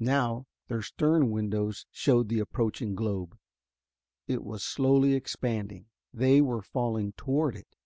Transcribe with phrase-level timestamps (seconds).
[0.00, 3.38] Now their stern windows showed the approaching globe.
[4.26, 5.86] It was slowly expanding.
[6.12, 7.76] They were falling toward it.